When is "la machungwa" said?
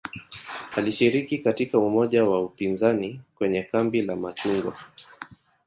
4.01-4.77